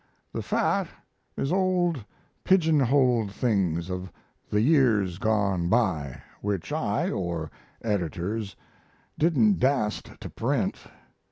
[0.33, 0.87] The "fat"
[1.37, 2.03] is old
[2.43, 4.11] pigeonholed things of
[4.49, 7.51] the years gone by which I or
[7.83, 8.55] editors
[9.19, 10.77] didn't das't to print.